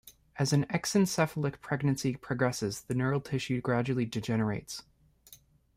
As 0.37 0.51
an 0.51 0.65
exencephalic 0.65 1.61
pregnancy 1.61 2.15
progresses, 2.15 2.81
the 2.81 2.95
neural 2.95 3.21
tissue 3.21 3.61
gradually 3.61 4.05
degenerates. 4.05 4.81